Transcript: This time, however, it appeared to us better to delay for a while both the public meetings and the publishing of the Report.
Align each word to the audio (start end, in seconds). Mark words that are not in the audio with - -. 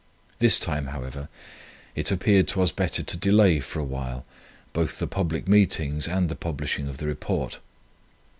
This 0.39 0.59
time, 0.59 0.87
however, 0.87 1.29
it 1.93 2.09
appeared 2.09 2.47
to 2.47 2.63
us 2.63 2.71
better 2.71 3.03
to 3.03 3.17
delay 3.17 3.59
for 3.59 3.79
a 3.79 3.83
while 3.83 4.25
both 4.73 4.97
the 4.97 5.05
public 5.05 5.47
meetings 5.47 6.07
and 6.07 6.27
the 6.27 6.35
publishing 6.35 6.87
of 6.87 6.97
the 6.97 7.05
Report. 7.05 7.59